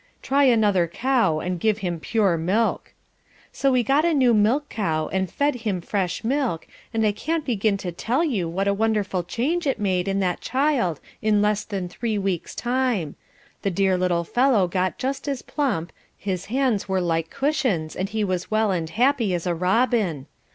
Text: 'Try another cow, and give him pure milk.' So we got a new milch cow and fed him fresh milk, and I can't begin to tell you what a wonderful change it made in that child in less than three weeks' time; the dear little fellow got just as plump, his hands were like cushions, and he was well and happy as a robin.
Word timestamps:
'Try 0.23 0.45
another 0.45 0.87
cow, 0.87 1.37
and 1.39 1.59
give 1.59 1.77
him 1.85 1.99
pure 1.99 2.35
milk.' 2.35 2.95
So 3.53 3.71
we 3.71 3.83
got 3.83 4.03
a 4.03 4.15
new 4.15 4.33
milch 4.33 4.63
cow 4.67 5.07
and 5.09 5.29
fed 5.31 5.57
him 5.57 5.79
fresh 5.79 6.23
milk, 6.23 6.65
and 6.91 7.05
I 7.05 7.11
can't 7.11 7.45
begin 7.45 7.77
to 7.77 7.91
tell 7.91 8.23
you 8.23 8.49
what 8.49 8.67
a 8.67 8.73
wonderful 8.73 9.21
change 9.21 9.67
it 9.67 9.77
made 9.79 10.07
in 10.07 10.19
that 10.19 10.41
child 10.41 10.99
in 11.21 11.39
less 11.39 11.63
than 11.63 11.87
three 11.87 12.17
weeks' 12.17 12.55
time; 12.55 13.13
the 13.61 13.69
dear 13.69 13.95
little 13.95 14.23
fellow 14.23 14.67
got 14.67 14.97
just 14.97 15.27
as 15.27 15.43
plump, 15.43 15.93
his 16.17 16.45
hands 16.45 16.89
were 16.89 16.99
like 16.99 17.29
cushions, 17.29 17.95
and 17.95 18.09
he 18.09 18.23
was 18.23 18.49
well 18.49 18.71
and 18.71 18.89
happy 18.89 19.35
as 19.35 19.45
a 19.45 19.53
robin. 19.53 20.25